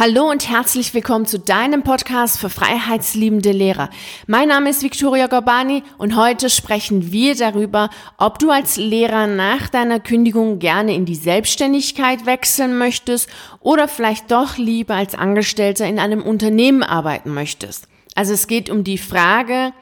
[0.00, 3.90] Hallo und herzlich willkommen zu deinem Podcast für freiheitsliebende Lehrer.
[4.28, 9.68] Mein Name ist Victoria Gorbani und heute sprechen wir darüber, ob du als Lehrer nach
[9.68, 15.98] deiner Kündigung gerne in die Selbstständigkeit wechseln möchtest oder vielleicht doch lieber als Angestellter in
[15.98, 17.88] einem Unternehmen arbeiten möchtest.
[18.14, 19.72] Also es geht um die Frage,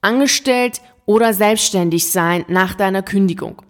[0.00, 3.60] angestellt oder selbstständig sein nach deiner Kündigung.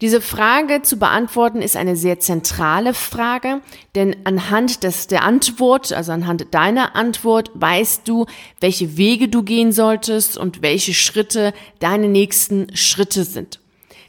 [0.00, 3.60] Diese Frage zu beantworten ist eine sehr zentrale Frage,
[3.94, 8.26] denn anhand des, der Antwort, also anhand deiner Antwort, weißt du,
[8.60, 13.60] welche Wege du gehen solltest und welche Schritte deine nächsten Schritte sind.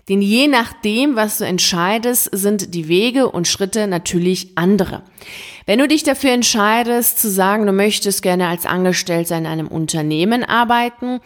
[0.09, 5.03] Denn je nachdem, was du entscheidest, sind die Wege und Schritte natürlich andere.
[5.66, 10.44] Wenn du dich dafür entscheidest, zu sagen, du möchtest gerne als Angestellter in einem Unternehmen
[10.44, 11.20] arbeiten,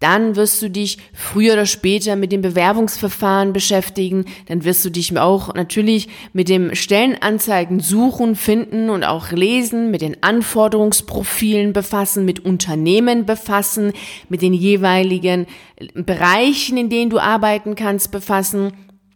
[0.00, 4.24] dann wirst du dich früher oder später mit dem Bewerbungsverfahren beschäftigen.
[4.46, 10.00] Dann wirst du dich auch natürlich mit dem Stellenanzeigen suchen, finden und auch lesen, mit
[10.00, 13.92] den Anforderungsprofilen befassen, mit Unternehmen befassen,
[14.30, 15.46] mit den jeweiligen
[15.94, 18.72] Bereichen, in denen du arbeiten kannst, befassen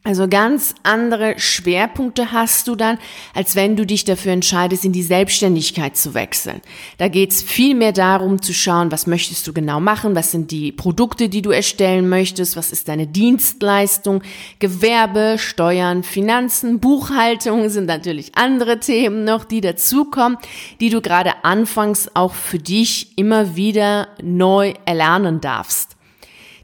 [0.07, 2.99] also ganz andere Schwerpunkte hast du dann,
[3.33, 6.61] als wenn du dich dafür entscheidest, in die Selbstständigkeit zu wechseln.
[6.99, 10.73] Da geht's viel mehr darum zu schauen, was möchtest du genau machen, was sind die
[10.73, 14.23] Produkte, die du erstellen möchtest, was ist deine Dienstleistung,
[14.59, 20.37] Gewerbe, Steuern, Finanzen, Buchhaltung sind natürlich andere Themen noch, die dazukommen,
[20.81, 25.97] die du gerade anfangs auch für dich immer wieder neu erlernen darfst.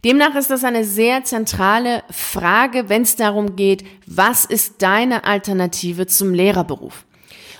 [0.04, 6.06] Demnach ist das eine sehr zentrale Frage, wenn es darum geht, was ist deine Alternative
[6.06, 7.04] zum Lehrerberuf?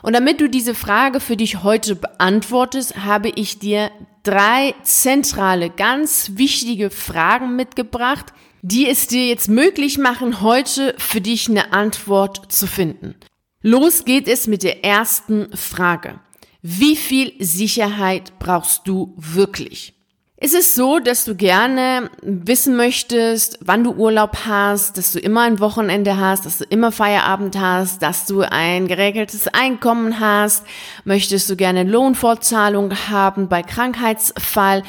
[0.02, 3.90] Und damit du diese Frage für dich heute beantwortest, habe ich dir
[4.22, 8.32] drei zentrale, ganz wichtige Fragen mitgebracht,
[8.62, 13.14] die es dir jetzt möglich machen, heute für dich eine Antwort zu finden.
[13.60, 16.20] Los geht es mit der ersten Frage.
[16.62, 19.99] Wie viel Sicherheit brauchst du wirklich?
[20.42, 25.42] Ist es so, dass du gerne wissen möchtest, wann du Urlaub hast, dass du immer
[25.42, 30.64] ein Wochenende hast, dass du immer Feierabend hast, dass du ein geregeltes Einkommen hast?
[31.04, 34.82] Möchtest du gerne Lohnfortzahlung haben bei Krankheitsfall?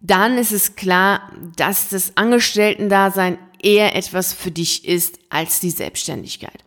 [0.00, 6.62] Dann ist es klar, dass das Angestellten-Dasein eher etwas für dich ist als die Selbstständigkeit.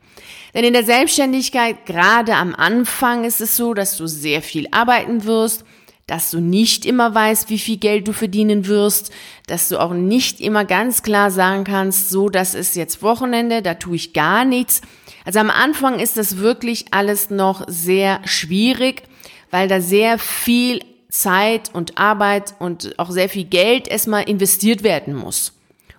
[0.53, 5.23] Denn in der Selbstständigkeit, gerade am Anfang, ist es so, dass du sehr viel arbeiten
[5.23, 5.63] wirst,
[6.07, 9.11] dass du nicht immer weißt, wie viel Geld du verdienen wirst,
[9.47, 13.73] dass du auch nicht immer ganz klar sagen kannst, so, das ist jetzt Wochenende, da
[13.73, 14.81] tue ich gar nichts.
[15.23, 19.03] Also am Anfang ist das wirklich alles noch sehr schwierig,
[19.49, 25.15] weil da sehr viel Zeit und Arbeit und auch sehr viel Geld erstmal investiert werden
[25.15, 25.54] muss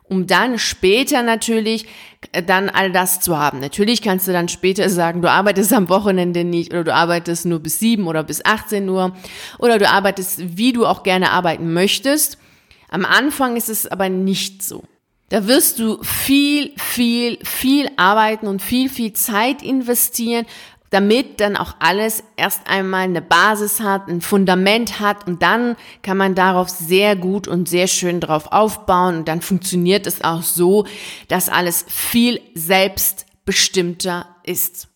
[0.09, 1.87] um dann später natürlich
[2.33, 3.61] äh, dann all das zu haben.
[3.61, 7.61] Natürlich kannst du dann später sagen, du arbeitest am Wochenende nicht oder du arbeitest nur
[7.61, 9.17] bis sieben oder bis 18 Uhr
[9.59, 12.39] oder du arbeitest, wie du auch gerne arbeiten möchtest.
[12.89, 14.85] Am Anfang ist es aber nicht so.
[15.29, 20.47] Da wirst du viel, viel, viel arbeiten und viel, viel Zeit investieren,
[20.97, 26.17] damit dann auch alles erst einmal eine Basis hat, ein Fundament hat und dann kann
[26.17, 30.87] man darauf sehr gut und sehr schön drauf aufbauen und dann funktioniert es auch so,
[31.29, 34.89] dass alles viel selbstbestimmter ist.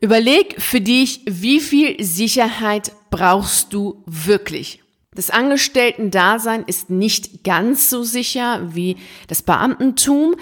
[0.00, 4.80] Überleg für dich, wie viel Sicherheit brauchst du wirklich?
[5.12, 10.36] Das Angestellten-Dasein ist nicht ganz so sicher wie das Beamtentum.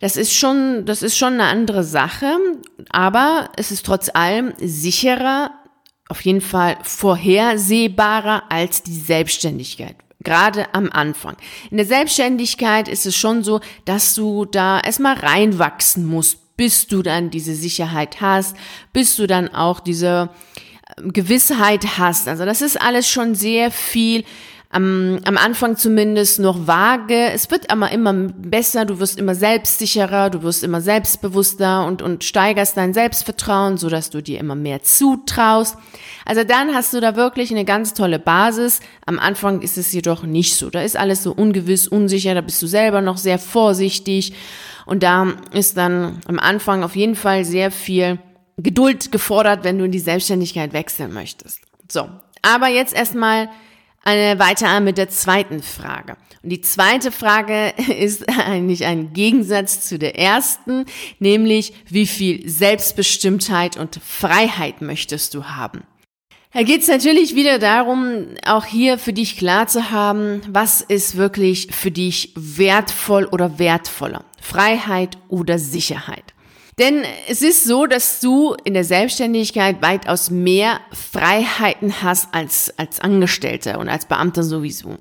[0.00, 2.36] Das ist schon, das ist schon eine andere Sache,
[2.90, 5.50] aber es ist trotz allem sicherer,
[6.08, 9.96] auf jeden Fall vorhersehbarer als die Selbstständigkeit.
[10.24, 11.36] Gerade am Anfang.
[11.70, 17.02] In der Selbstständigkeit ist es schon so, dass du da erstmal reinwachsen musst, bis du
[17.02, 18.56] dann diese Sicherheit hast,
[18.92, 20.30] bis du dann auch diese
[20.96, 22.26] Gewissheit hast.
[22.26, 24.24] Also das ist alles schon sehr viel
[24.70, 27.30] am, am Anfang zumindest noch vage.
[27.32, 32.22] Es wird aber immer besser, du wirst immer selbstsicherer, du wirst immer selbstbewusster und, und
[32.22, 35.76] steigerst dein Selbstvertrauen, so dass du dir immer mehr zutraust.
[36.26, 38.80] Also dann hast du da wirklich eine ganz tolle Basis.
[39.06, 40.68] Am Anfang ist es jedoch nicht so.
[40.68, 44.34] Da ist alles so ungewiss, unsicher, da bist du selber noch sehr vorsichtig.
[44.84, 48.18] Und da ist dann am Anfang auf jeden Fall sehr viel
[48.58, 51.60] Geduld gefordert, wenn du in die Selbstständigkeit wechseln möchtest.
[51.90, 52.08] So,
[52.42, 53.48] aber jetzt erstmal
[54.04, 56.16] weiter mit der zweiten Frage.
[56.42, 60.86] Und die zweite Frage ist eigentlich ein Gegensatz zu der ersten,
[61.18, 65.82] nämlich wie viel Selbstbestimmtheit und Freiheit möchtest du haben?
[66.54, 71.16] Da geht es natürlich wieder darum, auch hier für dich klar zu haben, was ist
[71.16, 74.24] wirklich für dich wertvoll oder wertvoller?
[74.40, 76.34] Freiheit oder Sicherheit?
[76.78, 83.00] Denn es ist so, dass du in der Selbstständigkeit weitaus mehr Freiheiten hast als, als
[83.00, 84.96] Angestellter und als Beamter sowieso.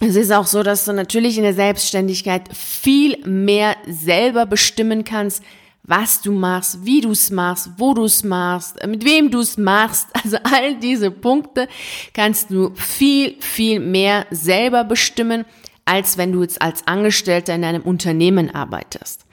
[0.00, 5.42] Es ist auch so, dass du natürlich in der Selbstständigkeit viel mehr selber bestimmen kannst,
[5.82, 9.58] was du machst, wie du es machst, wo du es machst, mit wem du es
[9.58, 10.08] machst.
[10.24, 11.68] Also all diese Punkte
[12.14, 15.44] kannst du viel, viel mehr selber bestimmen,
[15.84, 19.26] als wenn du jetzt als Angestellter in einem Unternehmen arbeitest.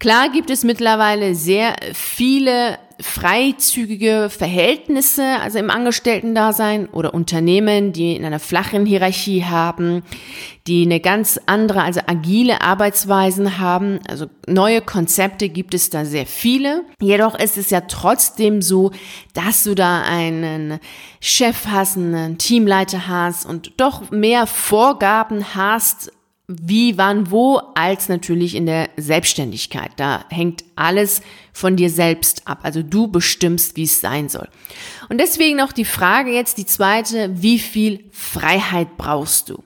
[0.00, 8.24] Klar gibt es mittlerweile sehr viele freizügige Verhältnisse, also im Angestellten-Dasein oder Unternehmen, die in
[8.24, 10.02] einer flachen Hierarchie haben,
[10.66, 14.00] die eine ganz andere, also agile Arbeitsweisen haben.
[14.08, 16.82] Also neue Konzepte gibt es da sehr viele.
[16.98, 18.92] Jedoch ist es ja trotzdem so,
[19.34, 20.80] dass du da einen
[21.20, 26.10] Chef hast, einen Teamleiter hast und doch mehr Vorgaben hast,
[26.50, 29.92] wie, wann, wo, als natürlich in der Selbstständigkeit.
[29.96, 32.60] Da hängt alles von dir selbst ab.
[32.62, 34.48] Also du bestimmst, wie es sein soll.
[35.08, 39.62] Und deswegen noch die Frage jetzt, die zweite, wie viel Freiheit brauchst du?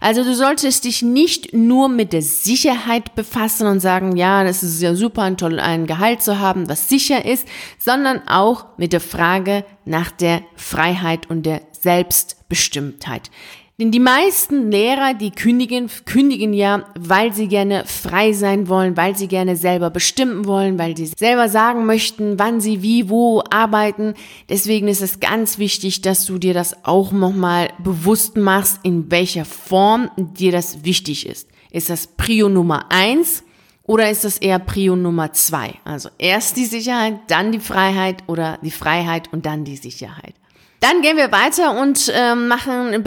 [0.00, 4.80] Also du solltest dich nicht nur mit der Sicherheit befassen und sagen, ja, das ist
[4.80, 7.46] ja super, ein toll ein Gehalt zu haben, was sicher ist,
[7.78, 13.30] sondern auch mit der Frage nach der Freiheit und der Selbstbestimmtheit.
[13.80, 19.16] Denn die meisten Lehrer, die kündigen, kündigen ja, weil sie gerne frei sein wollen, weil
[19.16, 24.14] sie gerne selber bestimmen wollen, weil sie selber sagen möchten, wann sie wie, wo arbeiten.
[24.48, 29.44] Deswegen ist es ganz wichtig, dass du dir das auch nochmal bewusst machst, in welcher
[29.44, 31.48] Form dir das wichtig ist.
[31.70, 33.44] Ist das Prio Nummer eins
[33.84, 35.74] oder ist das eher Prio Nummer zwei?
[35.84, 40.34] Also erst die Sicherheit, dann die Freiheit oder die Freiheit und dann die Sicherheit.
[40.80, 43.02] Dann gehen wir weiter und äh, machen,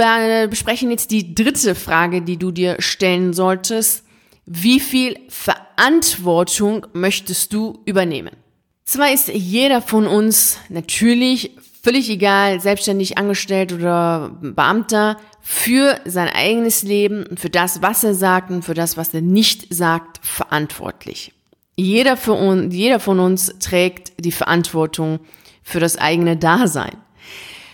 [0.49, 4.03] besprechen jetzt die dritte Frage, die du dir stellen solltest.
[4.45, 8.35] Wie viel Verantwortung möchtest du übernehmen?
[8.83, 11.51] Zwar ist jeder von uns natürlich
[11.81, 18.13] völlig egal, selbstständig angestellt oder Beamter, für sein eigenes Leben und für das, was er
[18.13, 21.33] sagt und für das, was er nicht sagt, verantwortlich.
[21.75, 25.19] Jeder, für uns, jeder von uns trägt die Verantwortung
[25.63, 26.97] für das eigene Dasein.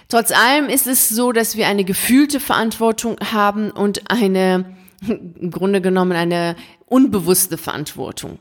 [0.09, 4.77] Trotz allem ist es so, dass wir eine gefühlte Verantwortung haben und eine,
[5.07, 6.55] im Grunde genommen eine
[6.85, 8.39] unbewusste Verantwortung.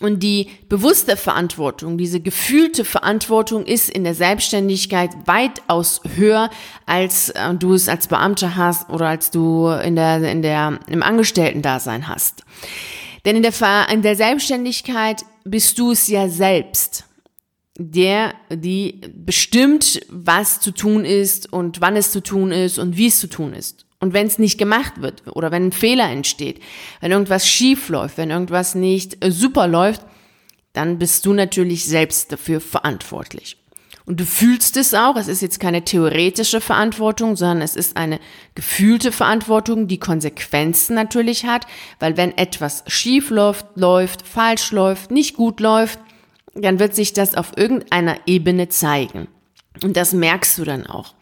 [0.00, 6.50] Und die bewusste Verantwortung, diese gefühlte Verantwortung ist in der Selbstständigkeit weitaus höher,
[6.86, 11.02] als äh, du es als Beamter hast oder als du in der, in der, im
[11.02, 12.44] Angestellten-Dasein hast.
[13.24, 13.52] Denn in der,
[13.90, 17.07] in der Selbstständigkeit bist du es ja selbst
[17.78, 23.06] der, die bestimmt, was zu tun ist und wann es zu tun ist und wie
[23.06, 23.86] es zu tun ist.
[24.00, 26.60] Und wenn es nicht gemacht wird oder wenn ein Fehler entsteht,
[27.00, 30.02] wenn irgendwas schief läuft, wenn irgendwas nicht äh, super läuft,
[30.72, 33.56] dann bist du natürlich selbst dafür verantwortlich.
[34.06, 38.20] Und du fühlst es auch, es ist jetzt keine theoretische Verantwortung, sondern es ist eine
[38.54, 41.66] gefühlte Verantwortung, die Konsequenzen natürlich hat,
[42.00, 45.98] weil wenn etwas schief läuft, läuft, falsch läuft, nicht gut läuft,
[46.54, 49.28] dann wird sich das auf irgendeiner Ebene zeigen.
[49.82, 51.14] Und das merkst du dann auch.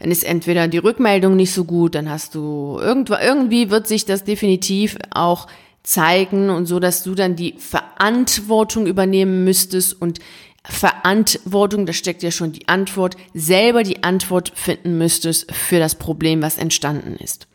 [0.00, 4.06] Dann ist entweder die Rückmeldung nicht so gut, dann hast du irgendwo, irgendwie wird sich
[4.06, 5.46] das definitiv auch
[5.82, 10.20] zeigen und so, dass du dann die Verantwortung übernehmen müsstest und
[10.64, 16.42] Verantwortung, da steckt ja schon die Antwort, selber die Antwort finden müsstest für das Problem,
[16.42, 17.46] was entstanden ist.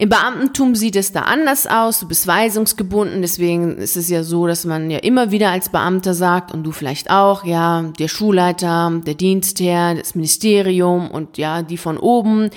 [0.00, 2.00] Im Beamtentum sieht es da anders aus.
[2.00, 3.20] Du bist weisungsgebunden.
[3.20, 6.72] Deswegen ist es ja so, dass man ja immer wieder als Beamter sagt und du
[6.72, 12.48] vielleicht auch, ja, der Schulleiter, der Dienstherr, das Ministerium und ja, die von oben.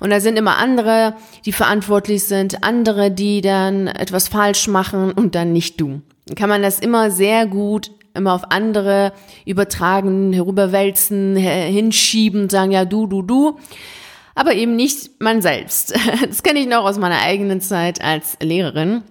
[0.00, 1.14] Und da sind immer andere,
[1.44, 6.00] die verantwortlich sind, andere, die dann etwas falsch machen und dann nicht du.
[6.26, 9.12] Dann kann man das immer sehr gut immer auf andere
[9.46, 13.56] übertragen, herüberwälzen, hinschieben, sagen, ja, du, du, du
[14.38, 15.94] aber eben nicht man selbst.
[16.28, 19.02] Das kenne ich noch aus meiner eigenen Zeit als Lehrerin.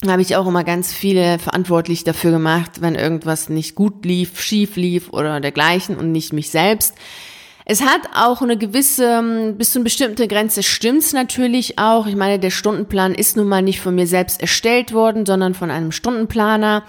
[0.00, 4.40] Da habe ich auch immer ganz viele verantwortlich dafür gemacht, wenn irgendwas nicht gut lief,
[4.40, 6.94] schief lief oder dergleichen und nicht mich selbst.
[7.64, 12.08] Es hat auch eine gewisse, bis zu einer bestimmten Grenze stimmt's natürlich auch.
[12.08, 15.70] Ich meine, der Stundenplan ist nun mal nicht von mir selbst erstellt worden, sondern von
[15.70, 16.82] einem Stundenplaner.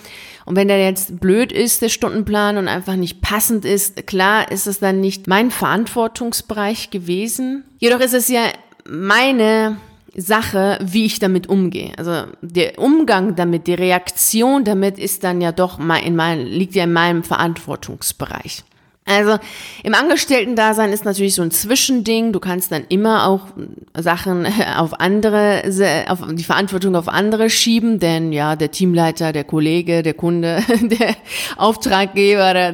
[0.46, 4.68] Und wenn der jetzt blöd ist, der Stundenplan, und einfach nicht passend ist, klar ist
[4.68, 7.64] es dann nicht mein Verantwortungsbereich gewesen.
[7.80, 8.42] Jedoch ist es ja
[8.86, 9.78] meine
[10.16, 11.92] Sache, wie ich damit umgehe.
[11.98, 16.84] Also der Umgang damit, die Reaktion damit ist dann ja doch in mein, liegt ja
[16.84, 18.64] in meinem Verantwortungsbereich.
[19.06, 19.38] Also
[19.84, 22.32] im Angestellten-Dasein ist natürlich so ein Zwischending.
[22.32, 23.48] Du kannst dann immer auch
[23.96, 25.64] Sachen auf andere,
[26.08, 31.16] auf die Verantwortung auf andere schieben, denn ja, der Teamleiter, der Kollege, der Kunde, der
[31.58, 32.74] Auftraggeber, da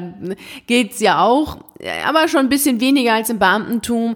[0.68, 1.58] geht's ja auch,
[2.08, 4.16] aber schon ein bisschen weniger als im Beamtentum.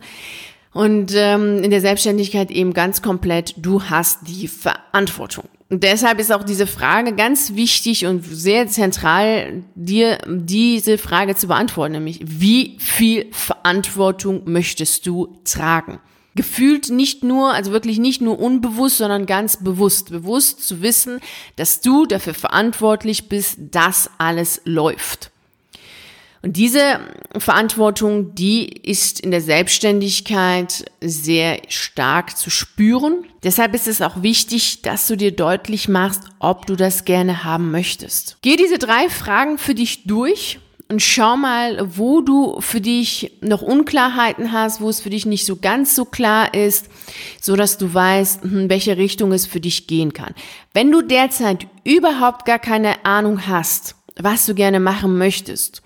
[0.73, 5.45] Und ähm, in der Selbstständigkeit eben ganz komplett, du hast die Verantwortung.
[5.73, 11.47] Und deshalb ist auch diese Frage ganz wichtig und sehr zentral, dir diese Frage zu
[11.47, 15.97] beantworten, nämlich wie viel Verantwortung möchtest du tragen?
[16.35, 20.11] Gefühlt nicht nur, also wirklich nicht nur unbewusst, sondern ganz bewusst.
[20.11, 21.19] Bewusst zu wissen,
[21.55, 25.31] dass du dafür verantwortlich bist, dass alles läuft.
[26.43, 26.99] Und diese
[27.37, 33.23] Verantwortung, die ist in der Selbstständigkeit sehr stark zu spüren.
[33.43, 37.71] Deshalb ist es auch wichtig, dass du dir deutlich machst, ob du das gerne haben
[37.71, 38.37] möchtest.
[38.41, 40.59] Geh diese drei Fragen für dich durch
[40.89, 45.45] und schau mal, wo du für dich noch Unklarheiten hast, wo es für dich nicht
[45.45, 46.89] so ganz so klar ist,
[47.41, 50.35] so dass du weißt, in hm, welche Richtung es für dich gehen kann.
[50.73, 55.82] Wenn du derzeit überhaupt gar keine Ahnung hast, was du gerne machen möchtest,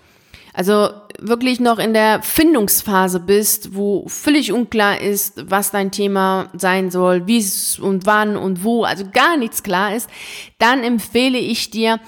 [0.58, 0.88] also
[1.20, 7.28] wirklich noch in der Findungsphase bist, wo völlig unklar ist, was dein Thema sein soll,
[7.28, 10.10] wie es und wann und wo, also gar nichts klar ist,
[10.58, 12.00] dann empfehle ich dir,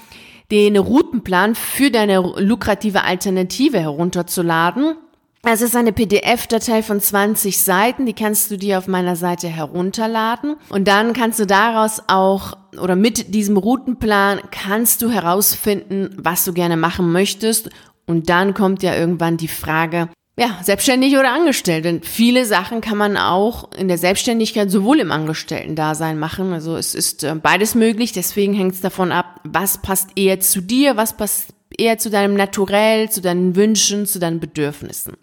[0.50, 4.96] den Routenplan für deine lukrative Alternative herunterzuladen.
[5.44, 10.56] Es ist eine PDF-Datei von 20 Seiten, die kannst du dir auf meiner Seite herunterladen
[10.70, 16.52] und dann kannst du daraus auch oder mit diesem Routenplan kannst du herausfinden, was du
[16.52, 17.70] gerne machen möchtest
[18.10, 21.84] und dann kommt ja irgendwann die Frage, ja, selbstständig oder angestellt.
[21.84, 26.52] Denn viele Sachen kann man auch in der Selbstständigkeit sowohl im Angestellten-Dasein machen.
[26.52, 28.10] Also es ist äh, beides möglich.
[28.10, 32.34] Deswegen hängt es davon ab, was passt eher zu dir, was passt eher zu deinem
[32.34, 35.14] Naturell, zu deinen Wünschen, zu deinen Bedürfnissen.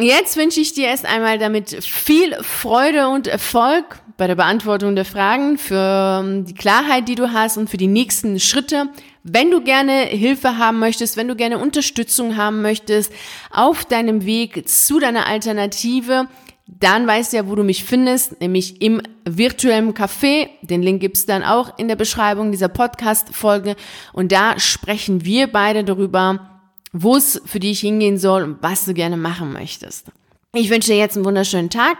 [0.00, 5.04] Jetzt wünsche ich dir erst einmal damit viel Freude und Erfolg bei der Beantwortung der
[5.04, 8.90] Fragen, für ähm, die Klarheit, die du hast und für die nächsten Schritte.
[9.24, 13.12] Wenn du gerne Hilfe haben möchtest, wenn du gerne Unterstützung haben möchtest
[13.50, 16.28] auf deinem Weg zu deiner Alternative,
[16.66, 20.48] dann weißt du ja, wo du mich findest, nämlich im virtuellen Café.
[20.62, 23.74] Den Link gibt's dann auch in der Beschreibung dieser Podcast-Folge.
[24.12, 26.57] Und da sprechen wir beide darüber,
[26.92, 30.06] wo es für dich hingehen soll und was du gerne machen möchtest.
[30.54, 31.98] Ich wünsche dir jetzt einen wunderschönen Tag.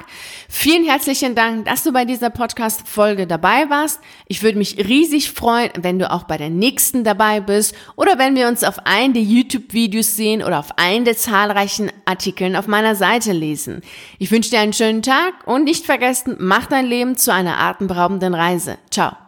[0.49, 4.01] Vielen herzlichen Dank, dass du bei dieser Podcast-Folge dabei warst.
[4.27, 8.37] Ich würde mich riesig freuen, wenn du auch bei der nächsten dabei bist oder wenn
[8.37, 12.95] wir uns auf einen der YouTube-Videos sehen oder auf einen der zahlreichen Artikeln auf meiner
[12.95, 13.83] Seite lesen.
[14.19, 18.33] Ich wünsche dir einen schönen Tag und nicht vergessen, mach dein Leben zu einer atemberaubenden
[18.33, 18.79] Reise.
[18.91, 19.19] Ciao.